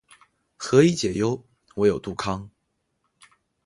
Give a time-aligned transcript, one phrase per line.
[0.57, 1.45] 何以解忧，
[1.75, 2.49] 唯有杜康